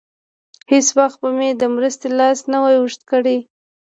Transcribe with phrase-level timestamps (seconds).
[0.71, 3.37] هېڅ وخت به مې د مرستې لاس نه وای اوږد کړی.